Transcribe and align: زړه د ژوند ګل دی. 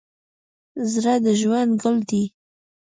زړه 0.91 1.13
د 1.25 1.27
ژوند 1.41 1.71
ګل 1.81 1.97
دی. 2.09 2.23